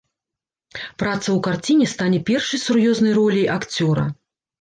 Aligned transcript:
Праца 1.01 1.19
ў 1.19 1.35
карціне 1.47 1.85
стане 1.93 2.19
першай 2.29 2.59
сур'ёзнай 2.63 3.13
роляй 3.19 3.45
акцёра. 3.57 4.07